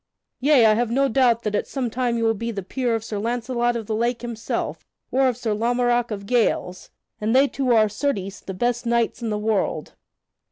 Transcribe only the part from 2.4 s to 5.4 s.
the peer of Sir Launcelot of the Lake himself, or of